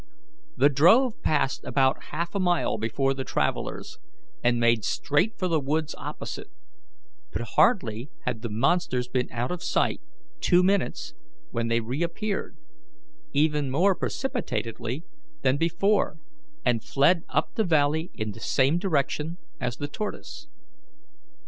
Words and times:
The 0.57 0.69
drove 0.69 1.21
passed 1.21 1.63
about 1.63 2.05
half 2.05 2.33
a 2.33 2.39
mile 2.39 2.79
before 2.79 3.13
the 3.13 3.23
travellers, 3.23 3.99
and 4.43 4.59
made 4.59 4.83
straight 4.83 5.37
for 5.37 5.47
the 5.47 5.59
woods 5.59 5.93
opposite; 5.95 6.49
but 7.31 7.43
hardly 7.53 8.09
had 8.25 8.41
the 8.41 8.49
monsters 8.49 9.07
been 9.07 9.27
out 9.31 9.51
of 9.51 9.61
sight 9.61 10.01
two 10.39 10.63
minutes 10.63 11.13
when 11.51 11.67
they 11.67 11.81
reappeared, 11.81 12.57
even 13.31 13.69
more 13.69 13.93
precipitately 13.93 15.03
than 15.43 15.57
before, 15.57 16.17
and 16.65 16.83
fled 16.83 17.21
up 17.29 17.53
the 17.53 17.63
valley 17.63 18.09
in 18.15 18.31
the 18.31 18.39
same 18.39 18.79
direction 18.79 19.37
as 19.59 19.77
the 19.77 19.87
tortoise. 19.87 20.47